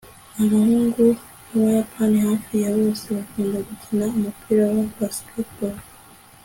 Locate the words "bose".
2.77-3.05